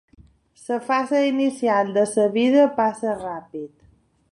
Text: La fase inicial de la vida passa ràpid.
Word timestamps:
La 0.67 0.79
fase 0.87 1.21
inicial 1.33 1.93
de 1.97 2.07
la 2.15 2.25
vida 2.39 2.65
passa 2.83 3.17
ràpid. 3.23 3.71